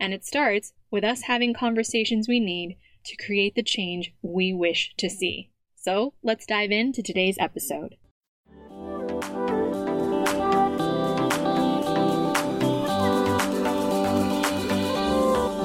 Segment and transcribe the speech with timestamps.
[0.00, 4.94] And it starts with us having conversations we need to create the change we wish
[4.98, 5.50] to see.
[5.76, 7.96] So let's dive into today's episode.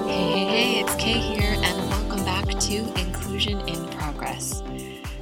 [0.05, 4.61] Hey, hey, hey, it's Kay here, and welcome back to Inclusion in Progress.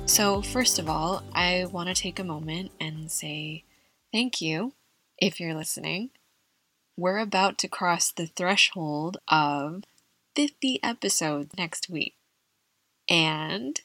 [0.05, 3.63] So, first of all, I want to take a moment and say
[4.11, 4.73] thank you
[5.19, 6.09] if you're listening
[6.97, 9.83] we're about to cross the threshold of
[10.35, 12.15] 50 episodes next week
[13.07, 13.81] and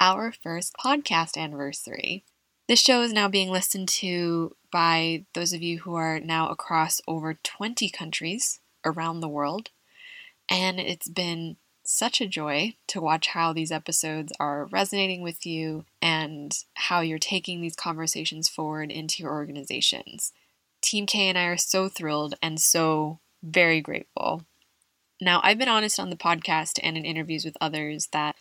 [0.00, 2.24] our first podcast anniversary.
[2.68, 7.00] This show is now being listened to by those of you who are now across
[7.06, 9.70] over 20 countries around the world.
[10.50, 15.84] And it's been such a joy to watch how these episodes are resonating with you
[16.02, 20.32] and how you're taking these conversations forward into your organizations.
[20.80, 24.44] Team K and I are so thrilled and so very grateful.
[25.20, 28.36] Now, I've been honest on the podcast and in interviews with others that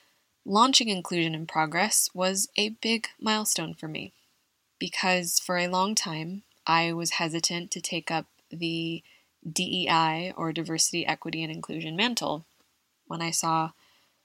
[0.46, 4.14] launching Inclusion in Progress was a big milestone for me
[4.80, 9.04] because for a long time I was hesitant to take up the
[9.50, 12.46] DEI or Diversity, Equity, and Inclusion mantle
[13.08, 13.72] when I saw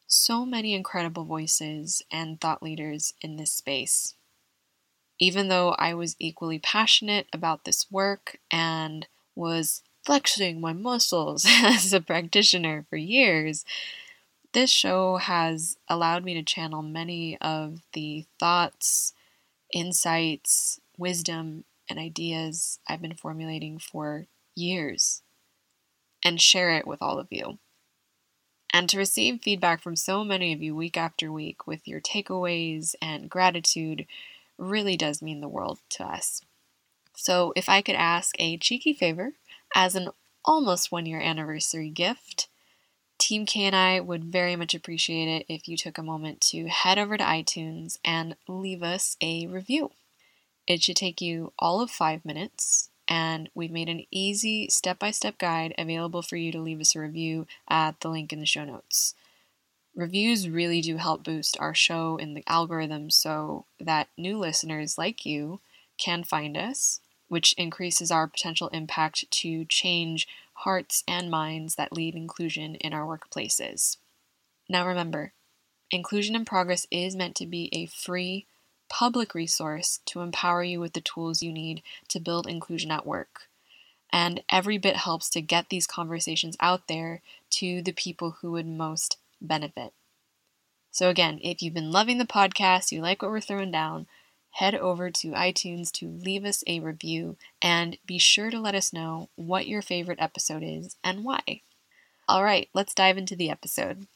[0.07, 4.15] so many incredible voices and thought leaders in this space
[5.21, 11.93] even though I was equally passionate about this work and was flexing my muscles as
[11.93, 13.65] a practitioner for years,
[14.53, 19.13] this show has allowed me to channel many of the thoughts,
[19.73, 24.27] insights, wisdom, and ideas I've been formulating for
[24.57, 25.23] years
[26.25, 27.59] and share it with all of you.
[28.73, 32.95] And to receive feedback from so many of you week after week with your takeaways
[33.03, 34.07] and gratitude
[34.61, 36.43] really does mean the world to us.
[37.15, 39.33] So, if I could ask a cheeky favor
[39.75, 40.11] as an
[40.45, 42.49] almost one year anniversary gift,
[43.19, 46.69] Team K and I would very much appreciate it if you took a moment to
[46.69, 49.91] head over to iTunes and leave us a review.
[50.67, 55.11] It should take you all of five minutes, and we've made an easy step by
[55.11, 58.47] step guide available for you to leave us a review at the link in the
[58.47, 59.15] show notes.
[59.95, 65.27] Reviews really do help boost our show in the algorithm so that new listeners like
[65.27, 65.61] you
[65.99, 72.15] can find us, which increases our potential impact to change hearts and minds that lead
[72.15, 73.97] inclusion in our workplaces.
[74.69, 75.33] Now remember,
[75.91, 78.47] Inclusion in Progress is meant to be a free,
[78.89, 83.49] public resource to empower you with the tools you need to build inclusion at work.
[84.13, 88.67] And every bit helps to get these conversations out there to the people who would
[88.67, 89.93] most benefit.
[90.91, 94.07] So, again, if you've been loving the podcast, you like what we're throwing down,
[94.53, 98.93] head over to iTunes to leave us a review and be sure to let us
[98.93, 101.63] know what your favorite episode is and why.
[102.29, 104.07] All right, let's dive into the episode.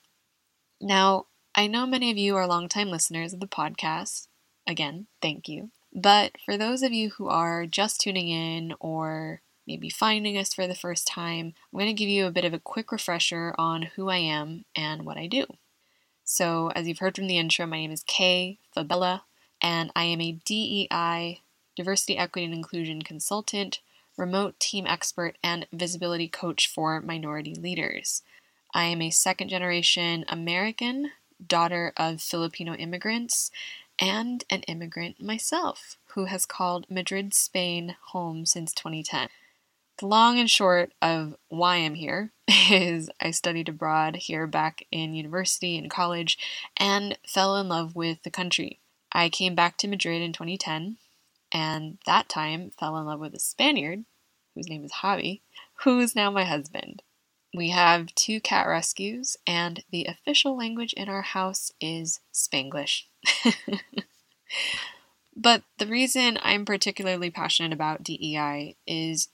[0.81, 4.27] Now, I know many of you are longtime listeners of the podcast.
[4.67, 5.71] Again, thank you.
[5.93, 10.67] But for those of you who are just tuning in or maybe finding us for
[10.67, 13.83] the first time, I'm going to give you a bit of a quick refresher on
[13.97, 15.47] who I am and what I do.
[16.25, 19.25] So, as you've heard from the intro, my name is Kay Fabella,
[19.61, 21.41] and I am a DEI,
[21.77, 23.81] Diversity, Equity, and Inclusion consultant,
[24.17, 28.23] remote team expert, and visibility coach for minority leaders.
[28.75, 31.13] I am a second generation American,
[31.47, 33.51] daughter of Filipino immigrants,
[33.99, 39.29] and an immigrant myself who has called Madrid, Spain home since 2010.
[39.99, 42.33] The long and short of why I'm here
[42.71, 46.37] is I studied abroad here back in university and college
[46.77, 48.81] and fell in love with the country.
[49.13, 50.97] I came back to Madrid in 2010
[51.53, 54.05] and that time fell in love with a Spaniard
[54.55, 55.41] whose name is Javi,
[55.85, 57.03] who is now my husband.
[57.57, 63.05] We have two cat rescues, and the official language in our house is Spanglish.
[65.37, 69.29] But the reason I'm particularly passionate about DEI is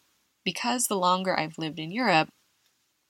[0.51, 2.29] because the longer I've lived in Europe,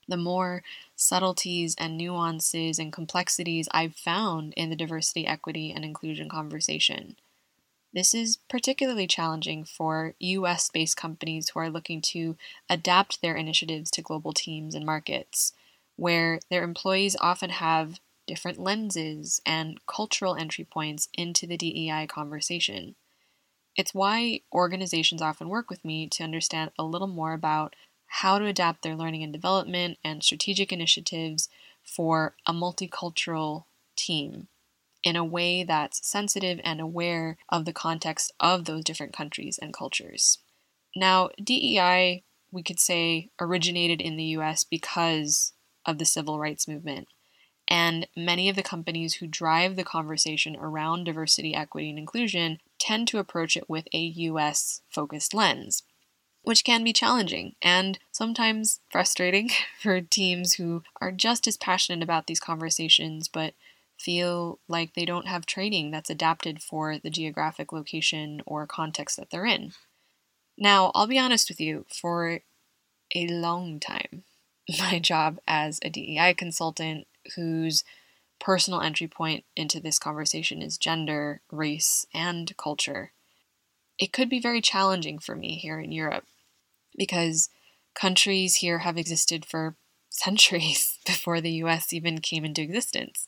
[0.07, 0.61] the more
[0.95, 7.15] subtleties and nuances and complexities I've found in the diversity, equity, and inclusion conversation.
[7.93, 12.37] This is particularly challenging for US based companies who are looking to
[12.69, 15.53] adapt their initiatives to global teams and markets,
[15.95, 22.93] where their employees often have different lenses and cultural entry points into the DEI conversation.
[23.81, 27.75] It's why organizations often work with me to understand a little more about
[28.05, 31.49] how to adapt their learning and development and strategic initiatives
[31.81, 33.63] for a multicultural
[33.95, 34.49] team
[35.03, 39.73] in a way that's sensitive and aware of the context of those different countries and
[39.73, 40.37] cultures.
[40.95, 45.53] Now, DEI, we could say, originated in the US because
[45.87, 47.07] of the civil rights movement.
[47.71, 53.07] And many of the companies who drive the conversation around diversity, equity, and inclusion tend
[53.07, 55.83] to approach it with a US focused lens,
[56.41, 59.51] which can be challenging and sometimes frustrating
[59.81, 63.53] for teams who are just as passionate about these conversations but
[63.97, 69.29] feel like they don't have training that's adapted for the geographic location or context that
[69.29, 69.71] they're in.
[70.57, 72.41] Now, I'll be honest with you, for
[73.15, 74.23] a long time,
[74.77, 77.83] my job as a DEI consultant whose
[78.39, 83.11] personal entry point into this conversation is gender, race, and culture,
[83.99, 86.25] it could be very challenging for me here in Europe
[86.97, 87.49] because
[87.93, 89.75] countries here have existed for
[90.09, 93.27] centuries before the US even came into existence.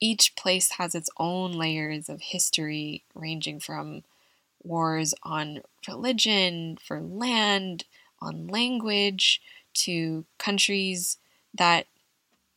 [0.00, 4.04] Each place has its own layers of history, ranging from
[4.62, 7.84] wars on religion, for land,
[8.20, 9.40] on language,
[9.74, 11.18] to countries
[11.54, 11.86] that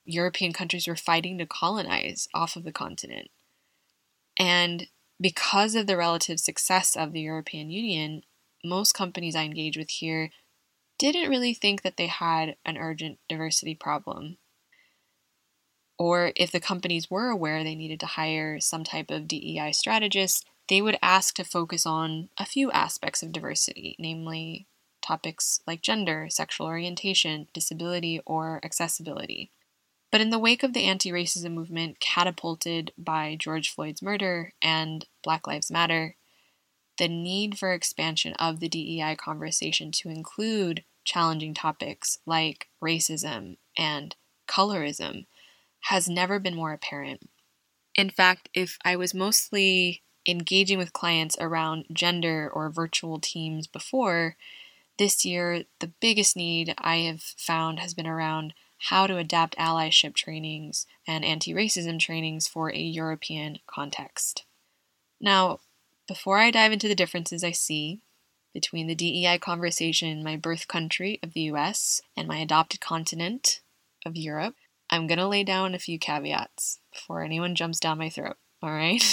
[0.10, 3.30] European countries were fighting to colonize off of the continent.
[4.38, 4.88] And
[5.20, 8.24] because of the relative success of the European Union,
[8.64, 10.32] most companies I engage with here
[10.98, 14.38] didn't really think that they had an urgent diversity problem
[16.00, 20.48] or if the companies were aware they needed to hire some type of DEI strategist,
[20.70, 24.66] they would ask to focus on a few aspects of diversity, namely
[25.02, 29.52] topics like gender, sexual orientation, disability, or accessibility.
[30.12, 35.06] But in the wake of the anti racism movement catapulted by George Floyd's murder and
[35.24, 36.16] Black Lives Matter,
[36.98, 44.16] the need for expansion of the DEI conversation to include challenging topics like racism and
[44.48, 45.26] colorism
[45.82, 47.30] has never been more apparent.
[47.96, 54.36] In fact, if I was mostly engaging with clients around gender or virtual teams before,
[54.98, 58.54] this year the biggest need I have found has been around
[58.84, 64.46] how to adapt allyship trainings and anti racism trainings for a European context.
[65.20, 65.60] Now,
[66.08, 68.02] before I dive into the differences I see
[68.54, 73.62] between the DEI conversation in my birth country of the US and my adopted continent
[74.06, 74.56] of Europe,
[74.90, 78.72] I'm going to lay down a few caveats before anyone jumps down my throat, all
[78.72, 79.04] right?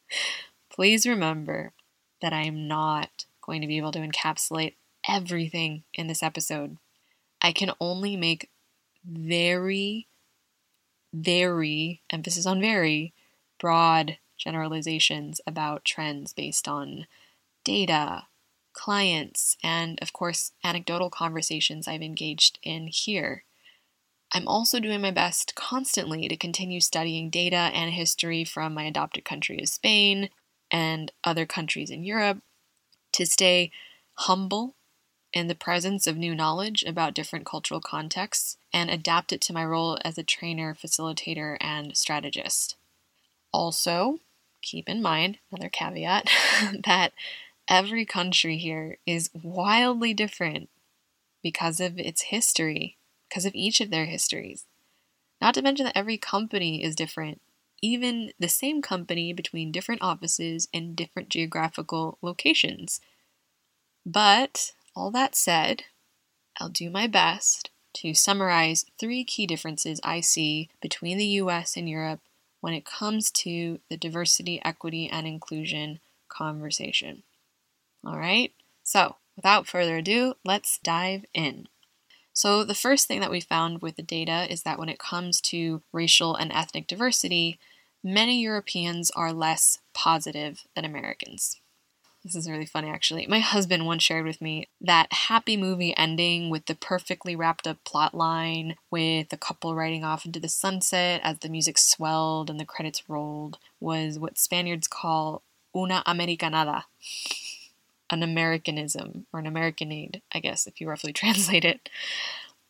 [0.70, 1.72] Please remember
[2.20, 4.74] that I am not going to be able to encapsulate
[5.08, 6.76] everything in this episode.
[7.42, 8.48] I can only make
[9.04, 10.08] very,
[11.12, 13.12] very, emphasis on very,
[13.58, 17.06] broad generalizations about trends based on
[17.64, 18.24] data,
[18.72, 23.44] clients, and of course, anecdotal conversations I've engaged in here.
[24.34, 29.24] I'm also doing my best constantly to continue studying data and history from my adopted
[29.24, 30.30] country of Spain
[30.70, 32.38] and other countries in Europe
[33.12, 33.70] to stay
[34.14, 34.74] humble
[35.32, 39.64] in the presence of new knowledge about different cultural contexts and adapt it to my
[39.64, 42.76] role as a trainer, facilitator, and strategist.
[43.52, 44.20] Also,
[44.60, 46.28] keep in mind, another caveat,
[46.84, 47.12] that
[47.68, 50.68] every country here is wildly different
[51.42, 52.96] because of its history
[53.32, 54.66] because of each of their histories.
[55.40, 57.40] Not to mention that every company is different,
[57.80, 63.00] even the same company between different offices in different geographical locations.
[64.04, 65.84] But, all that said,
[66.58, 71.88] I'll do my best to summarize three key differences I see between the US and
[71.88, 72.20] Europe
[72.60, 77.22] when it comes to the diversity, equity, and inclusion conversation.
[78.04, 81.68] All right, so without further ado, let's dive in.
[82.34, 85.40] So, the first thing that we found with the data is that when it comes
[85.42, 87.58] to racial and ethnic diversity,
[88.02, 91.60] many Europeans are less positive than Americans.
[92.24, 93.26] This is really funny, actually.
[93.26, 97.82] My husband once shared with me that happy movie ending with the perfectly wrapped up
[97.84, 102.60] plot line, with the couple riding off into the sunset as the music swelled and
[102.60, 105.42] the credits rolled, was what Spaniards call
[105.76, 106.84] una Americanada,
[108.08, 111.88] an Americanism or an Americanade, I guess, if you roughly translate it.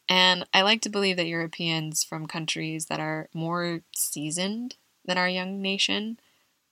[0.09, 5.29] And I like to believe that Europeans from countries that are more seasoned than our
[5.29, 6.19] young nation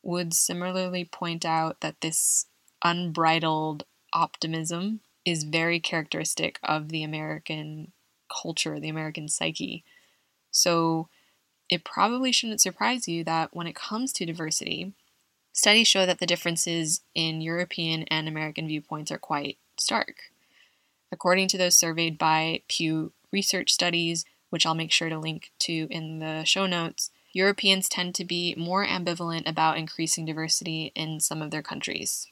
[0.02, 2.46] would similarly point out that this
[2.82, 7.92] unbridled optimism is very characteristic of the American
[8.30, 9.84] culture, the American psyche.
[10.50, 11.08] So
[11.68, 14.92] it probably shouldn't surprise you that when it comes to diversity,
[15.52, 20.16] studies show that the differences in European and American viewpoints are quite stark.
[21.12, 25.87] According to those surveyed by Pew Research Studies, which I'll make sure to link to
[25.90, 31.40] in the show notes, Europeans tend to be more ambivalent about increasing diversity in some
[31.40, 32.26] of their countries.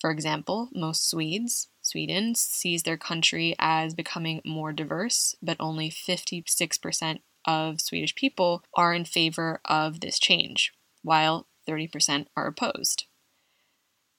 [0.00, 7.20] For example, most Swedes, Sweden, sees their country as becoming more diverse, but only 56%
[7.44, 13.06] of Swedish people are in favor of this change, while 30% are opposed.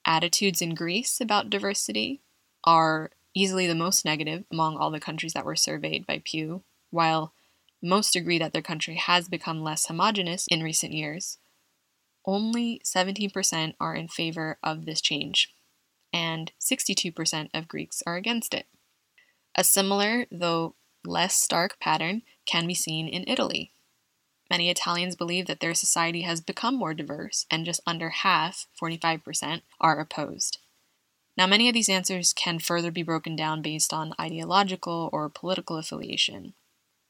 [0.05, 2.21] Attitudes in Greece about diversity
[2.65, 7.33] are easily the most negative among all the countries that were surveyed by Pew, while
[7.81, 11.37] most agree that their country has become less homogenous in recent years.
[12.25, 15.53] Only 17% are in favor of this change,
[16.13, 18.65] and 62% of Greeks are against it.
[19.55, 20.75] A similar, though
[21.05, 23.71] less stark, pattern can be seen in Italy.
[24.49, 29.61] Many Italians believe that their society has become more diverse, and just under half, 45%,
[29.79, 30.57] are opposed.
[31.37, 35.77] Now, many of these answers can further be broken down based on ideological or political
[35.77, 36.53] affiliation.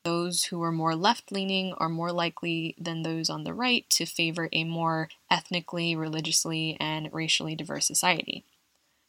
[0.04, 4.06] Those who are more left leaning are more likely than those on the right to
[4.06, 8.44] favor a more ethnically, religiously, and racially diverse society.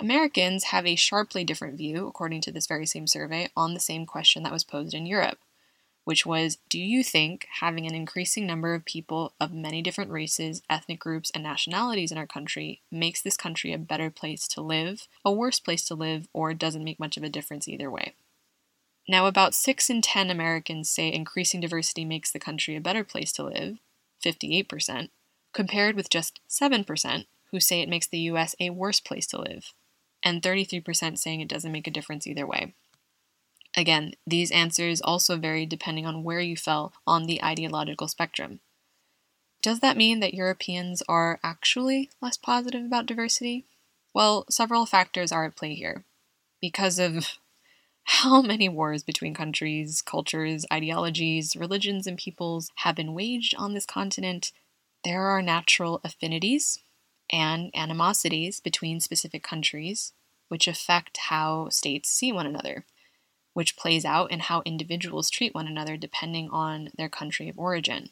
[0.01, 4.07] Americans have a sharply different view, according to this very same survey, on the same
[4.07, 5.39] question that was posed in Europe,
[6.05, 10.63] which was Do you think having an increasing number of people of many different races,
[10.71, 15.07] ethnic groups, and nationalities in our country makes this country a better place to live,
[15.23, 18.15] a worse place to live, or doesn't make much of a difference either way?
[19.07, 23.33] Now, about 6 in 10 Americans say increasing diversity makes the country a better place
[23.33, 23.79] to live,
[24.25, 25.11] 58%,
[25.53, 29.73] compared with just 7% who say it makes the US a worse place to live,
[30.25, 32.75] and 33% saying it doesn't make a difference either way.
[33.77, 38.61] Again, these answers also vary depending on where you fell on the ideological spectrum.
[39.63, 43.67] Does that mean that Europeans are actually less positive about diversity?
[44.15, 46.05] Well, several factors are at play here.
[46.61, 47.39] Because of
[48.05, 53.87] how many wars between countries, cultures, ideologies, religions, and peoples have been waged on this
[53.87, 54.51] continent,
[55.05, 56.81] there are natural affinities
[57.31, 60.13] and animosities between specific countries,
[60.49, 62.85] which affect how states see one another,
[63.55, 68.11] which plays out in how individuals treat one another depending on their country of origin.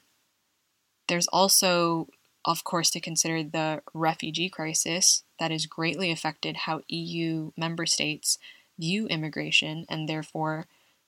[1.08, 2.08] There's also,
[2.44, 8.38] of course, to consider the refugee crisis that has greatly affected how EU member states
[8.78, 10.66] view immigration and therefore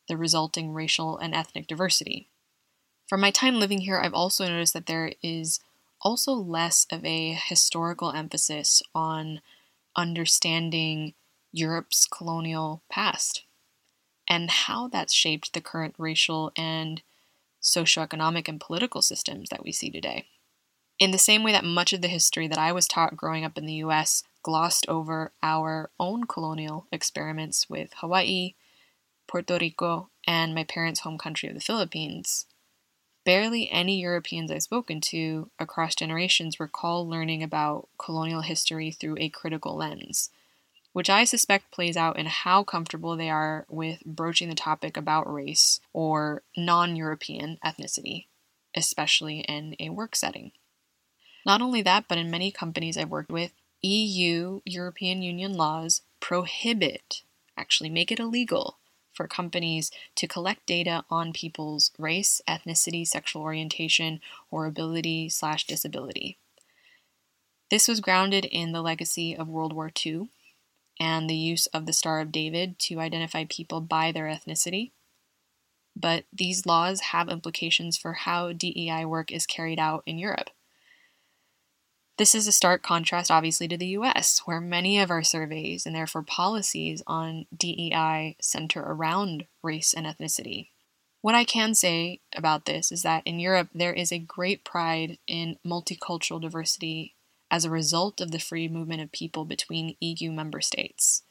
[0.09, 2.29] the resulting racial and ethnic diversity.
[3.07, 5.61] From my time living here, I've also noticed that there is
[6.03, 9.41] also less of a historical emphasis on
[9.97, 11.15] understanding
[11.53, 13.45] Europe's colonial past
[14.29, 17.03] and how that's shaped the current racial and
[17.61, 20.27] socioeconomic and political systems that we see today.
[20.99, 23.59] In the same way that much of the history that I was taught growing up
[23.59, 28.55] in the US glossed over our own colonial experiments with Hawaii,
[29.27, 32.47] Puerto Rico, and my parents' home country of the Philippines.
[33.25, 39.29] Barely any Europeans I've spoken to across generations recall learning about colonial history through a
[39.29, 40.31] critical lens,
[40.93, 45.33] which I suspect plays out in how comfortable they are with broaching the topic about
[45.33, 48.27] race or non European ethnicity,
[48.75, 50.53] especially in a work setting.
[51.45, 57.23] Not only that, but in many companies I've worked with, EU, European Union laws prohibit,
[57.57, 58.80] actually make it illegal,
[59.21, 64.19] for companies to collect data on people's race, ethnicity, sexual orientation,
[64.51, 66.39] or ability slash disability.
[67.71, 70.31] This was grounded in the legacy of World War II
[70.99, 74.93] and the use of the Star of David to identify people by their ethnicity.
[75.95, 80.49] But these laws have implications for how DEI work is carried out in Europe.
[82.21, 85.97] This is a stark contrast, obviously, to the US, where many of our surveys and
[85.97, 90.69] therefore policies on DEI center around race and ethnicity.
[91.23, 95.17] What I can say about this is that in Europe, there is a great pride
[95.27, 97.15] in multicultural diversity
[97.51, 101.23] as a result of the free movement of people between EU member states.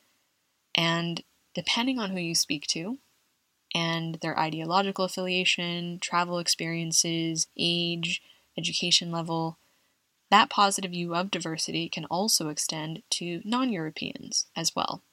[0.74, 2.98] And depending on who you speak to,
[3.76, 8.24] and their ideological affiliation, travel experiences, age,
[8.58, 9.60] education level,
[10.30, 15.04] that positive view of diversity can also extend to non Europeans as well,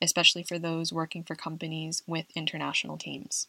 [0.00, 3.48] especially for those working for companies with international teams.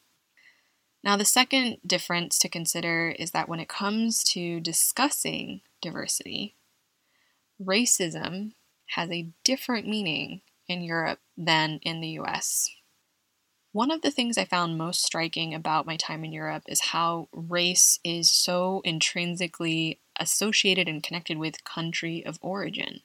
[1.03, 6.55] Now, the second difference to consider is that when it comes to discussing diversity,
[7.61, 8.53] racism
[8.95, 12.71] has a different meaning in Europe than in the US.
[13.71, 17.27] One of the things I found most striking about my time in Europe is how
[17.31, 23.01] race is so intrinsically associated and connected with country of origin.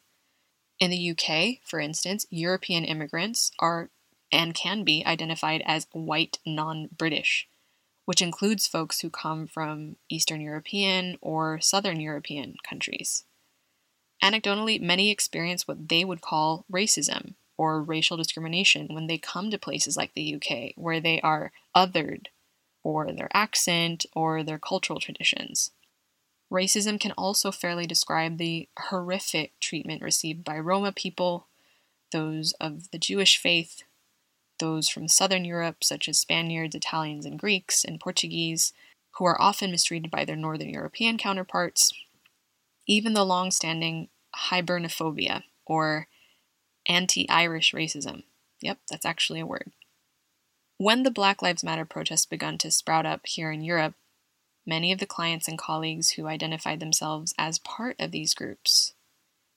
[0.78, 3.90] In the UK, for instance, European immigrants are
[4.32, 7.48] and can be identified as white non British,
[8.04, 13.24] which includes folks who come from Eastern European or Southern European countries.
[14.22, 19.58] Anecdotally, many experience what they would call racism or racial discrimination when they come to
[19.58, 22.26] places like the UK, where they are othered
[22.82, 25.70] for their accent or their cultural traditions.
[26.50, 31.46] Racism can also fairly describe the horrific treatment received by Roma people,
[32.10, 33.82] those of the Jewish faith,
[34.58, 38.72] those from Southern Europe, such as Spaniards, Italians, and Greeks, and Portuguese,
[39.12, 41.92] who are often mistreated by their Northern European counterparts,
[42.86, 44.08] even the long standing
[44.50, 46.08] hibernophobia, or
[46.88, 48.24] anti Irish racism.
[48.60, 49.70] Yep, that's actually a word.
[50.78, 53.94] When the Black Lives Matter protests began to sprout up here in Europe,
[54.66, 58.94] many of the clients and colleagues who identified themselves as part of these groups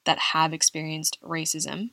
[0.05, 1.91] that have experienced racism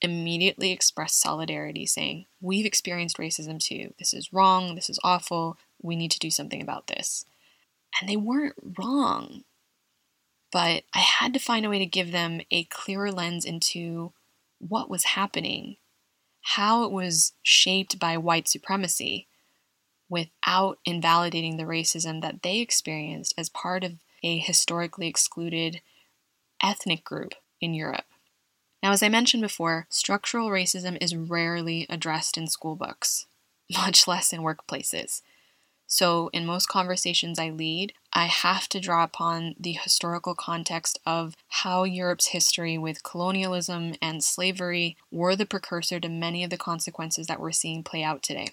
[0.00, 3.94] immediately expressed solidarity, saying, We've experienced racism too.
[3.98, 4.74] This is wrong.
[4.74, 5.58] This is awful.
[5.80, 7.24] We need to do something about this.
[8.00, 9.44] And they weren't wrong.
[10.52, 14.12] But I had to find a way to give them a clearer lens into
[14.58, 15.76] what was happening,
[16.42, 19.26] how it was shaped by white supremacy,
[20.08, 25.80] without invalidating the racism that they experienced as part of a historically excluded
[26.62, 28.04] ethnic group in Europe.
[28.82, 33.26] Now, as I mentioned before, structural racism is rarely addressed in school books,
[33.72, 35.22] much less in workplaces.
[35.88, 41.36] So, in most conversations I lead, I have to draw upon the historical context of
[41.48, 47.28] how Europe's history with colonialism and slavery were the precursor to many of the consequences
[47.28, 48.48] that we're seeing play out today.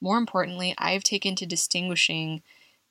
[0.00, 2.42] More importantly, I've taken to distinguishing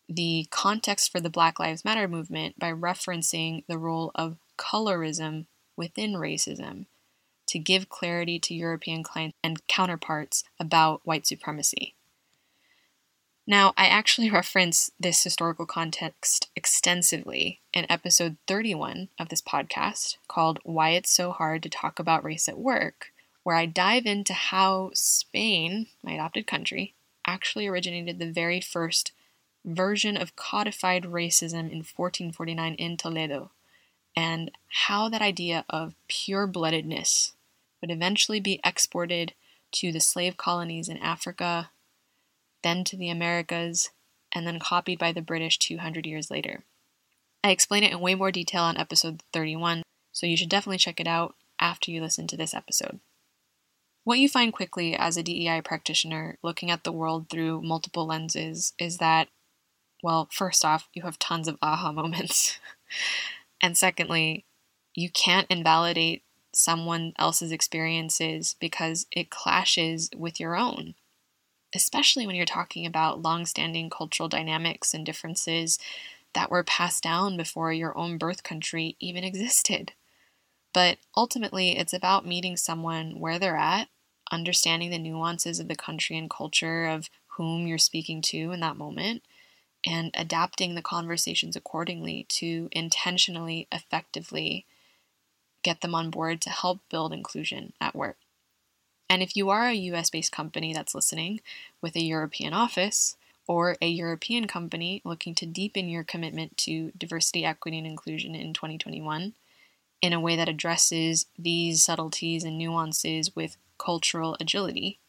[0.07, 5.45] the context for the Black Lives Matter movement by referencing the role of colorism
[5.75, 6.85] within racism
[7.47, 11.95] to give clarity to European clients and counterparts about white supremacy.
[13.47, 20.59] Now, I actually reference this historical context extensively in episode 31 of this podcast called
[20.63, 23.11] Why It's So Hard to Talk About Race at Work,
[23.43, 26.93] where I dive into how Spain, my adopted country,
[27.29, 29.11] actually originated the very first
[29.63, 33.51] version of codified racism in 1449 in Toledo,
[34.15, 34.51] and
[34.85, 37.33] how that idea of pure bloodedness
[37.81, 39.33] would eventually be exported
[39.71, 41.69] to the slave colonies in Africa,
[42.63, 43.91] then to the Americas,
[44.33, 46.63] and then copied by the British 200 years later.
[47.43, 50.99] I explain it in way more detail on episode 31, so you should definitely check
[50.99, 52.99] it out after you listen to this episode.
[54.09, 58.73] What you find quickly as a DEI practitioner looking at the world through multiple lenses
[58.79, 59.27] is that,
[60.01, 62.59] well, first off, you have tons of aha moments.
[63.61, 64.45] and secondly,
[64.95, 70.95] you can't invalidate someone else's experiences because it clashes with your own
[71.75, 75.77] especially when you're talking about long-standing cultural dynamics and differences
[76.33, 79.91] that were passed down before your own birth country even existed.
[80.73, 83.87] But ultimately, it's about meeting someone where they're at,
[84.31, 88.77] understanding the nuances of the country and culture of whom you're speaking to in that
[88.77, 89.23] moment,
[89.85, 94.65] and adapting the conversations accordingly to intentionally, effectively
[95.63, 98.17] get them on board to help build inclusion at work.
[99.09, 101.41] And if you are a US based company that's listening
[101.81, 103.15] with a European office,
[103.49, 108.53] or a European company looking to deepen your commitment to diversity, equity, and inclusion in
[108.53, 109.33] 2021
[110.03, 114.99] in a way that addresses these subtleties and nuances with cultural agility,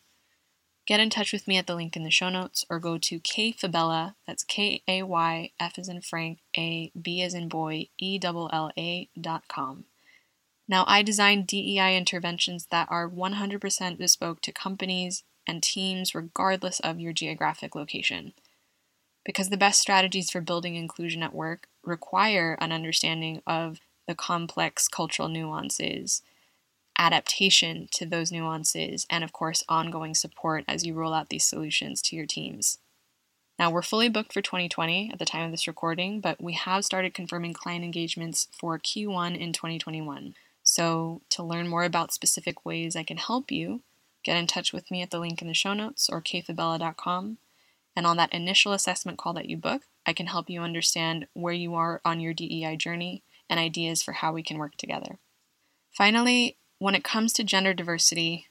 [0.86, 3.20] get in touch with me at the link in the show notes or go to
[3.20, 8.18] kayfabella, that's K A Y F as in Frank, A B as in boy, E
[8.22, 9.84] L L A dot com.
[10.70, 17.00] Now, I design DEI interventions that are 100% bespoke to companies and teams, regardless of
[17.00, 18.34] your geographic location.
[19.24, 24.86] Because the best strategies for building inclusion at work require an understanding of the complex
[24.86, 26.22] cultural nuances,
[27.00, 32.02] adaptation to those nuances, and of course, ongoing support as you roll out these solutions
[32.02, 32.78] to your teams.
[33.58, 36.84] Now, we're fully booked for 2020 at the time of this recording, but we have
[36.84, 40.34] started confirming client engagements for Q1 in 2021.
[40.62, 43.80] So, to learn more about specific ways I can help you,
[44.22, 47.38] get in touch with me at the link in the show notes or kayfabella.com.
[47.96, 51.54] And on that initial assessment call that you book, I can help you understand where
[51.54, 55.18] you are on your DEI journey and ideas for how we can work together.
[55.92, 58.48] Finally, when it comes to gender diversity,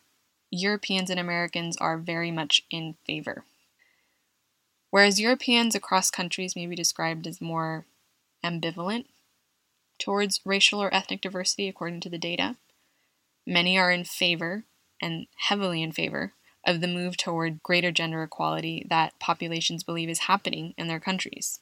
[0.52, 3.44] Europeans and Americans are very much in favor.
[4.92, 7.86] Whereas Europeans across countries may be described as more
[8.46, 9.06] ambivalent
[9.98, 12.56] towards racial or ethnic diversity, according to the data,
[13.48, 14.64] many are in favor
[15.02, 16.34] and heavily in favor
[16.66, 21.62] of the move toward greater gender equality that populations believe is happening in their countries.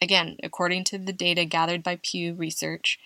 [0.00, 3.00] Again, according to the data gathered by Pew Research,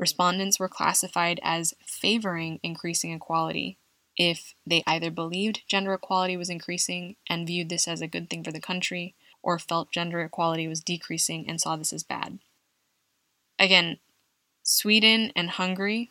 [0.00, 3.76] respondents were classified as favoring increasing equality
[4.16, 8.42] if they either believed gender equality was increasing and viewed this as a good thing
[8.42, 12.38] for the country, or felt gender equality was decreasing and saw this as bad.
[13.58, 13.98] Again,
[14.62, 16.10] Sweden and Hungary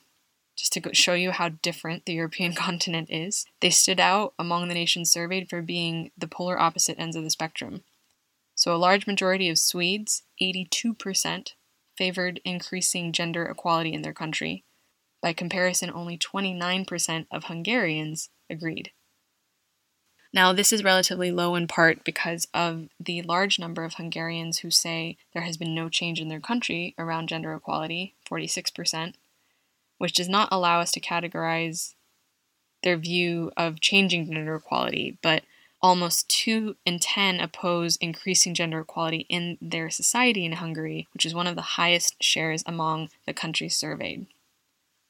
[0.59, 4.73] just to show you how different the European continent is, they stood out among the
[4.73, 7.83] nations surveyed for being the polar opposite ends of the spectrum.
[8.55, 11.53] So, a large majority of Swedes, 82%,
[11.99, 14.63] favored increasing gender equality in their country.
[15.21, 18.91] By comparison, only 29% of Hungarians agreed.
[20.31, 24.71] Now, this is relatively low in part because of the large number of Hungarians who
[24.71, 29.15] say there has been no change in their country around gender equality, 46%,
[29.97, 31.95] which does not allow us to categorize
[32.81, 35.43] their view of changing gender equality, but
[35.81, 41.33] almost 2 in 10 oppose increasing gender equality in their society in Hungary, which is
[41.33, 44.27] one of the highest shares among the countries surveyed.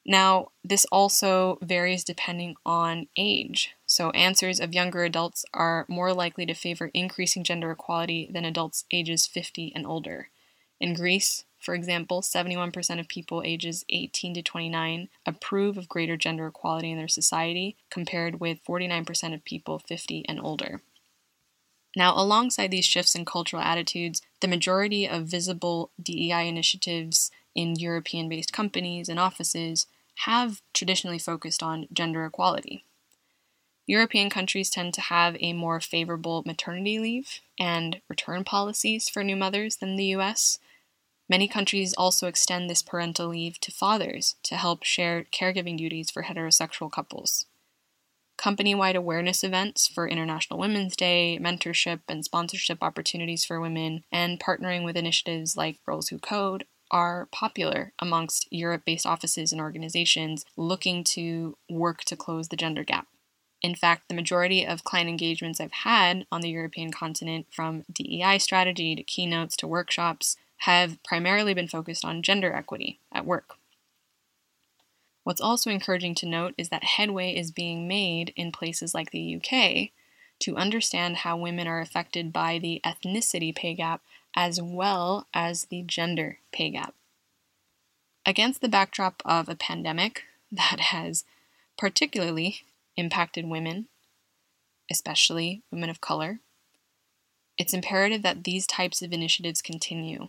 [0.04, 3.74] Now, this also varies depending on age.
[3.84, 8.84] So, answers of younger adults are more likely to favor increasing gender equality than adults
[8.90, 10.30] ages 50 and older.
[10.80, 16.46] In Greece, for example, 71% of people ages 18 to 29 approve of greater gender
[16.46, 20.80] equality in their society, compared with 49% of people 50 and older.
[21.94, 28.28] Now, alongside these shifts in cultural attitudes, the majority of visible DEI initiatives in European
[28.28, 29.86] based companies and offices
[30.26, 32.84] have traditionally focused on gender equality.
[33.86, 39.34] European countries tend to have a more favorable maternity leave and return policies for new
[39.34, 40.60] mothers than the US,
[41.30, 46.24] Many countries also extend this parental leave to fathers to help share caregiving duties for
[46.24, 47.46] heterosexual couples.
[48.36, 54.40] Company wide awareness events for International Women's Day, mentorship and sponsorship opportunities for women, and
[54.40, 60.44] partnering with initiatives like Girls Who Code are popular amongst Europe based offices and organizations
[60.56, 63.06] looking to work to close the gender gap.
[63.62, 68.38] In fact, the majority of client engagements I've had on the European continent, from DEI
[68.38, 73.54] strategy to keynotes to workshops, have primarily been focused on gender equity at work.
[75.24, 79.36] What's also encouraging to note is that headway is being made in places like the
[79.36, 79.90] UK
[80.40, 84.02] to understand how women are affected by the ethnicity pay gap
[84.36, 86.94] as well as the gender pay gap.
[88.26, 91.24] Against the backdrop of a pandemic that has
[91.78, 92.60] particularly
[92.96, 93.88] impacted women,
[94.90, 96.40] especially women of color,
[97.56, 100.28] it's imperative that these types of initiatives continue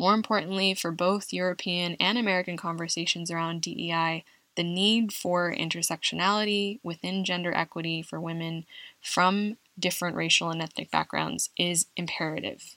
[0.00, 4.24] more importantly, for both European and American conversations around DEI,
[4.56, 8.64] the need for intersectionality within gender equity for women
[9.02, 12.76] from different racial and ethnic backgrounds is imperative.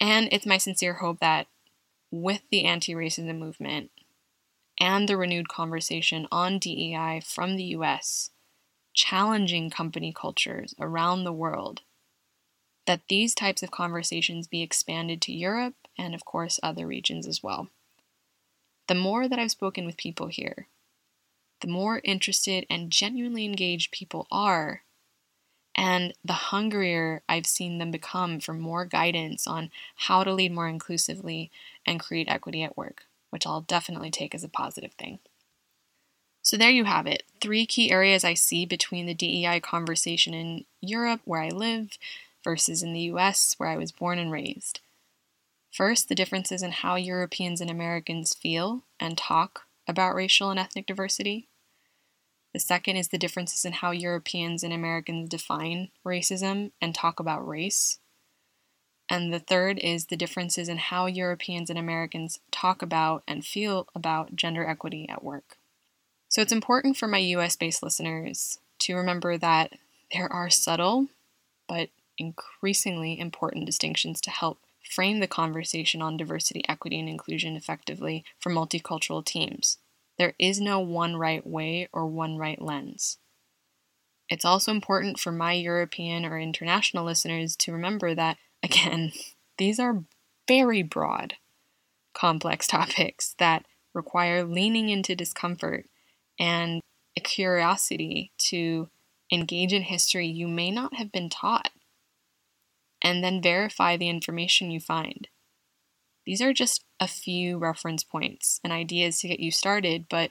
[0.00, 1.48] And it's my sincere hope that
[2.12, 3.90] with the anti racism movement
[4.78, 8.30] and the renewed conversation on DEI from the US,
[8.92, 11.80] challenging company cultures around the world,
[12.86, 17.42] that these types of conversations be expanded to Europe and, of course, other regions as
[17.42, 17.68] well.
[18.88, 20.68] The more that I've spoken with people here,
[21.60, 24.82] the more interested and genuinely engaged people are,
[25.74, 30.68] and the hungrier I've seen them become for more guidance on how to lead more
[30.68, 31.50] inclusively
[31.86, 35.18] and create equity at work, which I'll definitely take as a positive thing.
[36.42, 40.66] So, there you have it three key areas I see between the DEI conversation in
[40.82, 41.98] Europe, where I live,
[42.44, 44.80] versus in the US, where I was born and raised.
[45.74, 50.86] First, the differences in how Europeans and Americans feel and talk about racial and ethnic
[50.86, 51.48] diversity.
[52.52, 57.46] The second is the differences in how Europeans and Americans define racism and talk about
[57.46, 57.98] race.
[59.08, 63.88] And the third is the differences in how Europeans and Americans talk about and feel
[63.96, 65.58] about gender equity at work.
[66.28, 69.72] So it's important for my US based listeners to remember that
[70.12, 71.08] there are subtle
[71.68, 78.24] but increasingly important distinctions to help frame the conversation on diversity, equity, and inclusion effectively
[78.38, 79.78] for multicultural teams.
[80.18, 83.18] There is no one right way or one right lens.
[84.28, 89.12] It's also important for my European or international listeners to remember that, again,
[89.58, 90.04] these are
[90.48, 91.34] very broad,
[92.14, 95.86] complex topics that require leaning into discomfort
[96.38, 96.80] and
[97.16, 98.88] a curiosity to
[99.30, 101.70] engage in history you may not have been taught,
[103.04, 105.28] and then verify the information you find.
[106.24, 110.30] These are just a few reference points and ideas to get you started, but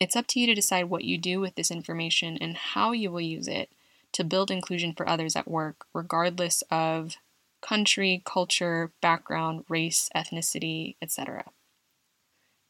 [0.00, 3.10] it's up to you to decide what you do with this information and how you
[3.10, 3.70] will use it
[4.12, 7.16] to build inclusion for others at work, regardless of
[7.60, 11.44] country, culture, background, race, ethnicity, etc.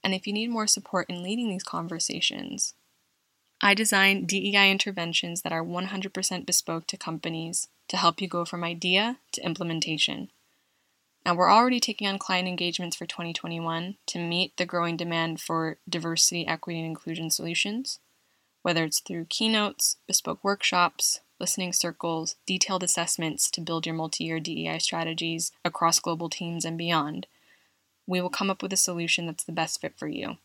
[0.03, 2.75] And if you need more support in leading these conversations,
[3.61, 8.63] I design DEI interventions that are 100% bespoke to companies to help you go from
[8.63, 10.31] idea to implementation.
[11.27, 15.79] Now, we're already taking on client engagements for 2021 to meet the growing demand for
[15.89, 17.99] diversity, equity, and inclusion solutions,
[18.63, 24.39] whether it's through keynotes, bespoke workshops, listening circles, detailed assessments to build your multi year
[24.39, 27.27] DEI strategies across global teams and beyond.
[28.07, 30.39] We will come up with a solution that's the best fit for you.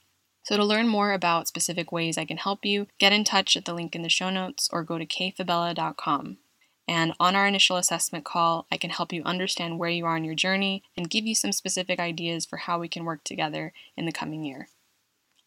[0.43, 3.63] So, to learn more about specific ways I can help you, get in touch at
[3.63, 6.37] the link in the show notes or go to kayfabella.com.
[6.85, 10.25] And on our initial assessment call, I can help you understand where you are in
[10.25, 14.05] your journey and give you some specific ideas for how we can work together in
[14.05, 14.67] the coming year.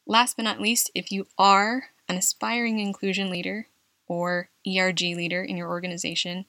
[0.06, 3.66] Last but not least, if you are an aspiring inclusion leader
[4.08, 6.46] or ERG leader in your organization,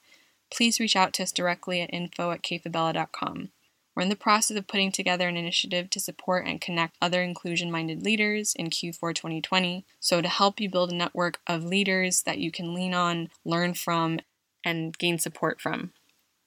[0.50, 3.50] please reach out to us directly at info at kayfabella.com.
[3.98, 7.68] We're in the process of putting together an initiative to support and connect other inclusion
[7.68, 9.84] minded leaders in Q4 2020.
[9.98, 13.74] So, to help you build a network of leaders that you can lean on, learn
[13.74, 14.20] from,
[14.64, 15.94] and gain support from.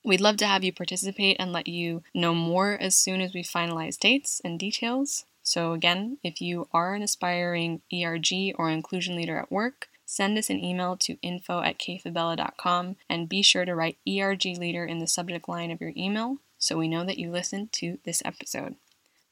[0.01, 3.43] We'd love to have you participate and let you know more as soon as we
[3.43, 5.25] finalize dates and details.
[5.43, 10.49] So, again, if you are an aspiring ERG or inclusion leader at work, send us
[10.49, 15.05] an email to info at kayfabella.com and be sure to write ERG leader in the
[15.05, 18.75] subject line of your email so we know that you listened to this episode.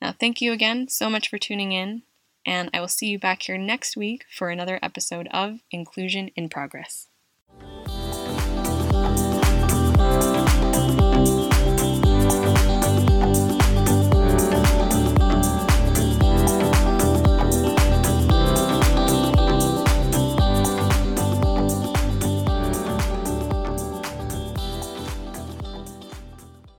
[0.02, 2.02] Now, thank you again so much for tuning in,
[2.46, 6.50] and I will see you back here next week for another episode of Inclusion in
[6.50, 7.09] Progress.